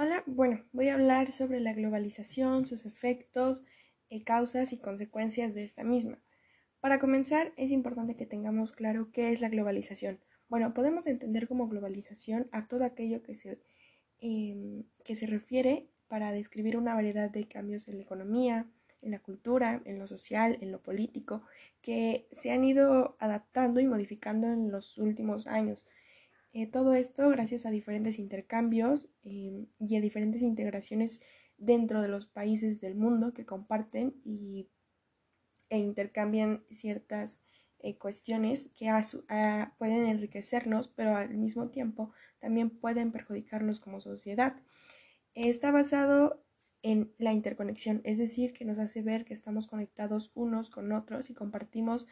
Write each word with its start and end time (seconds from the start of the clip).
Hola, 0.00 0.22
bueno, 0.26 0.62
voy 0.70 0.90
a 0.90 0.94
hablar 0.94 1.32
sobre 1.32 1.58
la 1.58 1.72
globalización, 1.72 2.66
sus 2.66 2.86
efectos, 2.86 3.64
eh, 4.10 4.22
causas 4.22 4.72
y 4.72 4.78
consecuencias 4.78 5.56
de 5.56 5.64
esta 5.64 5.82
misma. 5.82 6.22
Para 6.78 7.00
comenzar, 7.00 7.52
es 7.56 7.72
importante 7.72 8.14
que 8.14 8.24
tengamos 8.24 8.70
claro 8.70 9.10
qué 9.10 9.32
es 9.32 9.40
la 9.40 9.48
globalización. 9.48 10.20
Bueno, 10.48 10.72
podemos 10.72 11.08
entender 11.08 11.48
como 11.48 11.66
globalización 11.66 12.48
a 12.52 12.68
todo 12.68 12.84
aquello 12.84 13.24
que 13.24 13.34
se, 13.34 13.58
em, 14.20 14.84
que 15.04 15.16
se 15.16 15.26
refiere 15.26 15.88
para 16.06 16.30
describir 16.30 16.76
una 16.76 16.94
variedad 16.94 17.28
de 17.28 17.48
cambios 17.48 17.88
en 17.88 17.96
la 17.96 18.04
economía, 18.04 18.70
en 19.02 19.10
la 19.10 19.18
cultura, 19.18 19.82
en 19.84 19.98
lo 19.98 20.06
social, 20.06 20.58
en 20.60 20.70
lo 20.70 20.80
político, 20.80 21.42
que 21.82 22.28
se 22.30 22.52
han 22.52 22.62
ido 22.64 23.16
adaptando 23.18 23.80
y 23.80 23.88
modificando 23.88 24.46
en 24.46 24.70
los 24.70 24.96
últimos 24.96 25.48
años. 25.48 25.84
Eh, 26.52 26.66
todo 26.66 26.94
esto 26.94 27.28
gracias 27.28 27.66
a 27.66 27.70
diferentes 27.70 28.18
intercambios 28.18 29.08
em, 29.22 29.66
y 29.78 29.96
a 29.96 30.00
diferentes 30.00 30.42
integraciones 30.42 31.20
dentro 31.58 32.00
de 32.00 32.08
los 32.08 32.26
países 32.26 32.80
del 32.80 32.94
mundo 32.94 33.34
que 33.34 33.44
comparten 33.44 34.14
y, 34.24 34.68
e 35.68 35.78
intercambian 35.78 36.64
ciertas 36.70 37.42
eh, 37.80 37.96
cuestiones 37.96 38.70
que 38.70 38.90
pueden 39.78 40.06
enriquecernos, 40.06 40.88
pero 40.88 41.16
al 41.16 41.36
mismo 41.36 41.68
tiempo 41.68 42.12
también 42.38 42.70
pueden 42.70 43.12
perjudicarnos 43.12 43.80
como 43.80 44.00
sociedad. 44.00 44.56
Está 45.34 45.70
basado 45.70 46.42
en 46.82 47.12
la 47.18 47.32
interconexión, 47.32 48.00
es 48.04 48.18
decir, 48.18 48.52
que 48.52 48.64
nos 48.64 48.78
hace 48.78 49.02
ver 49.02 49.24
que 49.24 49.34
estamos 49.34 49.66
conectados 49.66 50.32
unos 50.34 50.70
con 50.70 50.92
otros 50.92 51.30
y 51.30 51.34
compartimos 51.34 52.06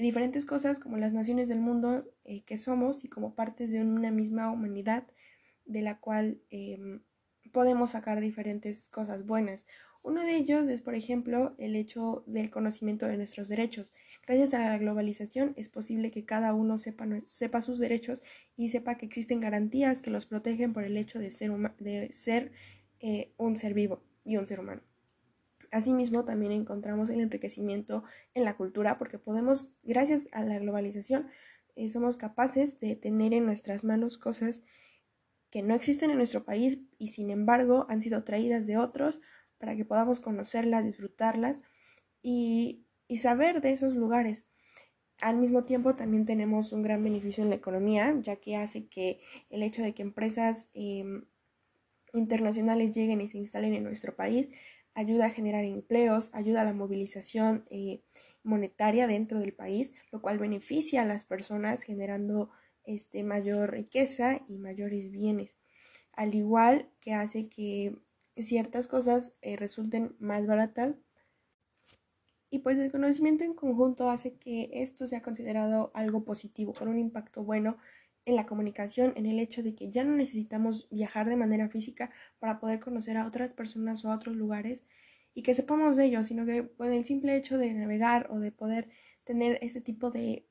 diferentes 0.00 0.46
cosas 0.46 0.78
como 0.78 0.96
las 0.96 1.12
naciones 1.12 1.48
del 1.48 1.60
mundo 1.60 2.04
eh, 2.24 2.42
que 2.44 2.56
somos 2.56 3.04
y 3.04 3.08
como 3.08 3.34
partes 3.34 3.70
de 3.70 3.82
una 3.82 4.10
misma 4.10 4.50
humanidad 4.50 5.06
de 5.66 5.82
la 5.82 6.00
cual 6.00 6.40
em, 6.50 7.02
podemos 7.52 7.90
sacar 7.90 8.20
diferentes 8.20 8.88
cosas 8.88 9.26
buenas. 9.26 9.66
Uno 10.02 10.24
de 10.24 10.34
ellos 10.34 10.66
es, 10.66 10.80
por 10.80 10.96
ejemplo, 10.96 11.54
el 11.58 11.76
hecho 11.76 12.24
del 12.26 12.50
conocimiento 12.50 13.06
de 13.06 13.16
nuestros 13.16 13.48
derechos. 13.48 13.92
Gracias 14.26 14.52
a 14.54 14.58
la 14.58 14.78
globalización 14.78 15.52
es 15.56 15.68
posible 15.68 16.10
que 16.10 16.24
cada 16.24 16.54
uno 16.54 16.78
sepa, 16.78 17.06
sepa 17.24 17.62
sus 17.62 17.78
derechos 17.78 18.20
y 18.56 18.70
sepa 18.70 18.96
que 18.96 19.06
existen 19.06 19.40
garantías 19.40 20.02
que 20.02 20.10
los 20.10 20.26
protegen 20.26 20.72
por 20.72 20.84
el 20.84 20.96
hecho 20.96 21.20
de 21.20 21.30
ser, 21.30 21.52
de 21.78 22.12
ser 22.12 22.50
eh, 22.98 23.32
un 23.36 23.56
ser 23.56 23.74
vivo 23.74 24.02
y 24.24 24.38
un 24.38 24.46
ser 24.46 24.58
humano. 24.58 24.82
Asimismo, 25.72 26.26
también 26.26 26.52
encontramos 26.52 27.08
el 27.08 27.20
enriquecimiento 27.20 28.04
en 28.34 28.44
la 28.44 28.58
cultura 28.58 28.98
porque 28.98 29.18
podemos, 29.18 29.70
gracias 29.82 30.28
a 30.32 30.44
la 30.44 30.58
globalización, 30.58 31.30
eh, 31.76 31.88
somos 31.88 32.18
capaces 32.18 32.78
de 32.78 32.94
tener 32.94 33.32
en 33.32 33.46
nuestras 33.46 33.82
manos 33.82 34.18
cosas 34.18 34.60
que 35.48 35.62
no 35.62 35.74
existen 35.74 36.10
en 36.10 36.18
nuestro 36.18 36.44
país 36.44 36.82
y 36.98 37.08
sin 37.08 37.30
embargo 37.30 37.86
han 37.88 38.02
sido 38.02 38.22
traídas 38.22 38.66
de 38.66 38.76
otros 38.76 39.22
para 39.56 39.74
que 39.74 39.86
podamos 39.86 40.20
conocerlas, 40.20 40.84
disfrutarlas 40.84 41.62
y, 42.22 42.84
saber 43.16 43.60
de 43.60 43.72
esos 43.72 43.94
lugares. 43.94 44.46
Al 45.20 45.36
mismo 45.36 45.64
tiempo 45.64 45.96
también 45.96 46.26
tenemos 46.26 46.72
un 46.72 46.82
gran 46.82 47.02
beneficio 47.02 47.44
en 47.44 47.50
la 47.50 47.56
economía, 47.56 48.14
ya 48.20 48.36
que 48.36 48.56
hace 48.56 48.88
que 48.88 49.20
el 49.50 49.62
hecho 49.62 49.82
de 49.82 49.94
que 49.94 50.02
empresas 50.02 50.68
em, 50.74 51.24
internacionales 52.14 52.92
lleguen 52.92 53.20
y 53.20 53.28
se 53.28 53.38
instalen 53.38 53.74
en 53.74 53.84
nuestro 53.84 54.16
país 54.16 54.50
ayuda 54.94 55.26
a 55.26 55.30
generar 55.30 55.64
empleos, 55.64 56.30
ayuda 56.32 56.62
a 56.62 56.64
la 56.64 56.74
movilización 56.74 57.64
eh, 57.70 58.02
monetaria 58.42 59.06
dentro 59.06 59.38
del 59.40 59.54
país, 59.54 59.92
lo 60.10 60.20
cual 60.20 60.38
beneficia 60.38 61.02
a 61.02 61.06
las 61.06 61.24
personas 61.24 61.82
generando 61.82 62.50
este, 62.84 63.22
mayor 63.22 63.70
riqueza 63.70 64.40
y 64.48 64.58
mayores 64.58 65.10
bienes, 65.10 65.56
al 66.12 66.34
igual 66.34 66.90
que 67.00 67.14
hace 67.14 67.48
que 67.48 67.96
ciertas 68.36 68.88
cosas 68.88 69.34
eh, 69.40 69.56
resulten 69.56 70.16
más 70.18 70.46
baratas. 70.46 70.96
Y 72.50 72.58
pues 72.58 72.76
el 72.78 72.92
conocimiento 72.92 73.44
en 73.44 73.54
conjunto 73.54 74.10
hace 74.10 74.34
que 74.34 74.68
esto 74.74 75.06
sea 75.06 75.22
considerado 75.22 75.90
algo 75.94 76.24
positivo, 76.24 76.74
con 76.74 76.88
un 76.88 76.98
impacto 76.98 77.42
bueno 77.44 77.78
en 78.24 78.36
la 78.36 78.46
comunicación, 78.46 79.12
en 79.16 79.26
el 79.26 79.40
hecho 79.40 79.62
de 79.62 79.74
que 79.74 79.90
ya 79.90 80.04
no 80.04 80.16
necesitamos 80.16 80.88
viajar 80.90 81.28
de 81.28 81.36
manera 81.36 81.68
física 81.68 82.10
para 82.38 82.60
poder 82.60 82.80
conocer 82.80 83.16
a 83.16 83.26
otras 83.26 83.52
personas 83.52 84.04
o 84.04 84.10
a 84.10 84.16
otros 84.16 84.36
lugares 84.36 84.84
y 85.34 85.42
que 85.42 85.54
sepamos 85.54 85.96
de 85.96 86.06
ellos, 86.06 86.26
sino 86.26 86.46
que 86.46 86.68
con 86.76 86.92
el 86.92 87.04
simple 87.04 87.36
hecho 87.36 87.58
de 87.58 87.72
navegar 87.72 88.28
o 88.30 88.38
de 88.38 88.52
poder 88.52 88.88
tener 89.24 89.58
este 89.62 89.80
tipo 89.80 90.10
de, 90.10 90.46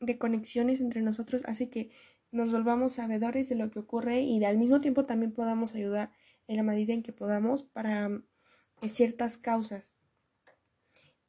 de 0.00 0.18
conexiones 0.18 0.80
entre 0.80 1.02
nosotros 1.02 1.44
hace 1.46 1.68
que 1.68 1.90
nos 2.32 2.52
volvamos 2.52 2.94
sabedores 2.94 3.48
de 3.48 3.56
lo 3.56 3.70
que 3.70 3.80
ocurre 3.80 4.20
y 4.20 4.42
al 4.44 4.58
mismo 4.58 4.80
tiempo 4.80 5.04
también 5.04 5.32
podamos 5.32 5.74
ayudar 5.74 6.12
en 6.46 6.56
la 6.56 6.62
medida 6.62 6.92
en 6.92 7.02
que 7.02 7.12
podamos 7.12 7.62
para 7.62 8.06
eh, 8.82 8.88
ciertas 8.88 9.36
causas. 9.36 9.94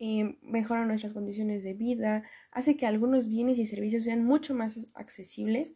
Eh, 0.04 0.40
mejora 0.42 0.84
nuestras 0.84 1.14
condiciones 1.14 1.62
de 1.62 1.76
vida, 1.76 2.24
hace 2.50 2.76
que 2.76 2.88
algunos 2.88 3.28
bienes 3.28 3.60
y 3.60 3.68
servicios 3.68 4.04
sean 4.04 4.26
mucho 4.26 4.56
más 4.56 4.88
accesibles, 4.96 5.76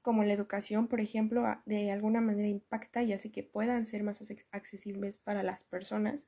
como 0.00 0.24
la 0.24 0.32
educación, 0.32 0.88
por 0.88 1.02
ejemplo, 1.02 1.44
de 1.66 1.90
alguna 1.90 2.22
manera 2.22 2.48
impacta 2.48 3.02
y 3.02 3.12
hace 3.12 3.30
que 3.30 3.42
puedan 3.42 3.84
ser 3.84 4.02
más 4.02 4.22
accesibles 4.50 5.18
para 5.18 5.42
las 5.42 5.64
personas. 5.64 6.24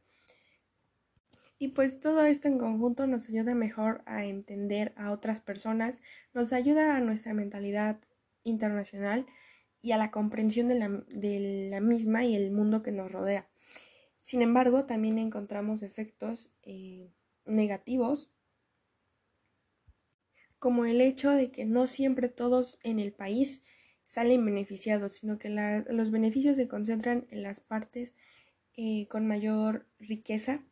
Y 1.58 1.68
pues 1.68 2.00
todo 2.00 2.26
esto 2.26 2.48
en 2.48 2.58
conjunto 2.58 3.06
nos 3.06 3.30
ayuda 3.30 3.54
mejor 3.54 4.02
a 4.04 4.26
entender 4.26 4.92
a 4.98 5.10
otras 5.10 5.40
personas, 5.40 6.02
nos 6.34 6.52
ayuda 6.52 6.96
a 6.96 7.00
nuestra 7.00 7.32
mentalidad 7.32 7.98
internacional 8.44 9.24
y 9.80 9.92
a 9.92 9.96
la 9.96 10.10
comprensión 10.10 10.68
de 10.68 11.70
la, 11.70 11.80
misma 11.80 12.26
y 12.26 12.36
el 12.36 12.50
mundo 12.50 12.82
que 12.82 12.92
nos 12.92 13.10
rodea. 13.10 13.48
Sin 14.20 14.42
embargo, 14.42 14.84
también 14.84 15.16
encontramos 15.16 15.82
efectos 15.82 16.52
eh, 16.62 17.10
negativos, 17.48 18.30
como 20.58 20.84
el 20.84 21.00
hecho 21.00 21.30
de 21.30 21.50
que 21.50 21.64
no 21.64 21.86
siempre 21.86 22.28
todos 22.28 22.78
en 22.82 22.98
el 22.98 23.12
país 23.12 23.64
salen 24.06 24.44
beneficiados, 24.44 25.14
sino 25.14 25.38
que 25.38 25.50
los 25.50 26.10
beneficios 26.10 26.56
se 26.56 26.68
concentran 26.68 27.26
en 27.30 27.42
las 27.42 27.60
partes 27.60 28.14
eh, 28.76 29.06
con 29.08 29.26
mayor 29.26 29.86
riqueza 29.98 30.64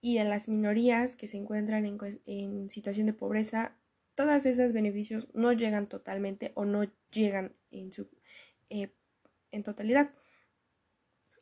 y 0.00 0.18
en 0.18 0.28
las 0.28 0.48
minorías 0.48 1.16
que 1.16 1.26
se 1.26 1.36
encuentran 1.36 1.84
en, 1.84 2.70
situación 2.70 3.06
de 3.06 3.12
pobreza, 3.12 3.76
todos 4.14 4.46
esos 4.46 4.72
beneficios 4.72 5.26
no 5.34 5.52
llegan 5.52 5.88
totalmente 5.88 6.52
o 6.54 6.64
no 6.64 6.84
llegan 7.10 7.56
en, 7.70 7.92
su, 7.92 8.08
eh, 8.70 8.92
totalidad. 9.64 10.14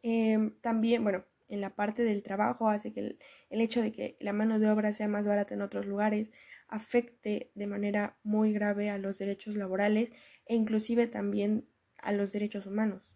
Em, 0.03 0.59
también, 0.61 1.03
bueno, 1.03 1.25
en 1.49 1.60
la 1.60 1.75
parte 1.75 2.05
del 2.05 2.22
trabajo 2.22 2.69
hace 2.69 2.93
que 2.93 3.19
el, 3.50 3.60
hecho 3.60 3.82
de 3.82 3.93
que 3.93 4.16
la 4.21 4.32
mano 4.32 4.59
de 4.59 4.69
obra 4.69 4.93
sea 4.93 5.09
más 5.09 5.27
barata 5.27 5.55
en 5.55 5.62
otros 5.62 5.87
lugares 5.87 6.31
afecte 6.69 7.50
de 7.55 7.66
manera 7.66 8.19
muy 8.22 8.53
grave 8.53 8.91
a 8.91 8.99
los 8.99 9.19
derechos 9.19 9.56
laborales 9.56 10.10
e 10.47 10.54
inclusive 10.54 11.06
también 11.06 11.69
a 11.99 12.12
los 12.12 12.33
derechos 12.33 12.66
humanos. 12.66 13.12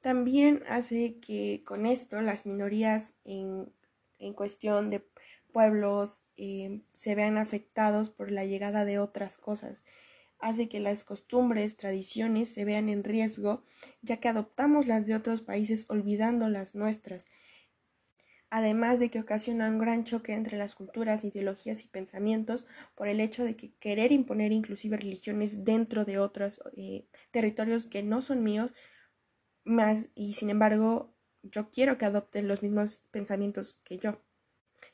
También 0.00 0.62
hace 0.68 1.18
que 1.18 1.62
con 1.66 1.86
esto 1.86 2.20
las 2.20 2.46
minorías 2.46 3.16
en, 3.24 3.72
cuestión 4.34 4.90
de 4.90 5.06
pueblos 5.52 6.24
eh, 6.36 6.82
se 6.92 7.14
vean 7.14 7.38
afectados 7.38 8.10
por 8.10 8.30
la 8.30 8.44
llegada 8.44 8.84
de 8.84 8.98
otras 8.98 9.36
cosas 9.36 9.84
hace 10.38 10.68
que 10.68 10.80
las 10.80 11.04
costumbres, 11.04 11.76
tradiciones 11.76 12.48
se 12.50 12.64
vean 12.64 12.88
en 12.88 13.04
riesgo, 13.04 13.64
ya 14.02 14.18
que 14.18 14.28
adoptamos 14.28 14.86
las 14.86 15.06
de 15.06 15.14
otros 15.14 15.42
países 15.42 15.86
olvidando 15.88 16.48
las 16.48 16.74
nuestras, 16.74 17.26
además 18.50 18.98
de 18.98 19.10
que 19.10 19.20
ocasiona 19.20 19.68
un 19.68 19.78
gran 19.78 20.04
choque 20.04 20.32
entre 20.32 20.56
las 20.56 20.74
culturas, 20.74 21.24
ideologías 21.24 21.84
y 21.84 21.88
pensamientos 21.88 22.66
por 22.94 23.08
el 23.08 23.20
hecho 23.20 23.44
de 23.44 23.56
que 23.56 23.74
querer 23.74 24.12
imponer 24.12 24.52
inclusive 24.52 24.96
religiones 24.96 25.64
dentro 25.64 26.04
de 26.04 26.18
otros 26.18 26.60
eh, 26.76 27.06
territorios 27.30 27.86
que 27.86 28.02
no 28.02 28.22
son 28.22 28.42
míos, 28.42 28.72
más 29.64 30.10
y 30.14 30.34
sin 30.34 30.50
embargo 30.50 31.14
yo 31.42 31.70
quiero 31.70 31.98
que 31.98 32.04
adopten 32.04 32.48
los 32.48 32.62
mismos 32.62 33.04
pensamientos 33.10 33.78
que 33.84 33.98
yo. 33.98 34.22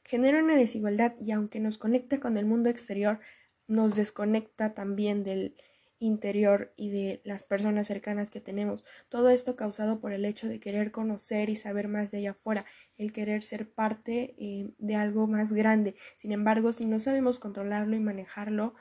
Genera 0.04 0.42
una 0.42 0.56
desigualdad 0.56 1.14
y 1.20 1.32
aunque 1.32 1.60
nos 1.60 1.78
conecta 1.78 2.20
con 2.20 2.36
el 2.36 2.46
mundo 2.46 2.70
exterior, 2.70 3.20
nos 3.66 3.94
desconecta 3.94 4.74
también 4.74 5.24
del 5.24 5.56
interior 6.02 6.72
y 6.76 6.90
de 6.90 7.22
las 7.24 7.44
personas 7.44 7.86
cercanas 7.86 8.30
que 8.30 8.40
tenemos. 8.40 8.84
Todo 9.08 9.30
esto 9.30 9.54
causado 9.54 10.00
por 10.00 10.12
el 10.12 10.24
hecho 10.24 10.48
de 10.48 10.58
querer 10.58 10.90
conocer 10.90 11.48
y 11.48 11.56
saber 11.56 11.86
más 11.86 12.10
de 12.10 12.18
allá 12.18 12.30
afuera, 12.32 12.66
el 12.96 13.12
querer 13.12 13.44
ser 13.44 13.72
parte 13.72 14.34
eh, 14.38 14.74
de 14.78 14.96
algo 14.96 15.28
más 15.28 15.52
grande. 15.52 15.94
Sin 16.16 16.32
embargo, 16.32 16.72
si 16.72 16.86
no 16.86 16.98
sabemos 16.98 17.38
controlarlo 17.38 17.94
y 17.94 18.00
manejarlo, 18.00 18.74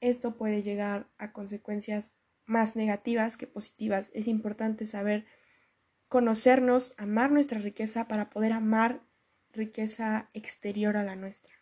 esto 0.00 0.36
puede 0.36 0.62
llegar 0.62 1.08
a 1.18 1.32
consecuencias 1.32 2.16
más 2.46 2.74
negativas 2.74 3.36
que 3.36 3.46
positivas. 3.46 4.10
Es 4.14 4.26
importante 4.26 4.86
saber 4.86 5.26
conocernos, 6.08 6.94
amar 6.96 7.30
nuestra 7.32 7.58
riqueza 7.58 8.08
para 8.08 8.30
poder 8.30 8.52
amar 8.52 9.02
riqueza 9.52 10.30
exterior 10.32 10.96
a 10.96 11.02
la 11.02 11.16
nuestra. 11.16 11.55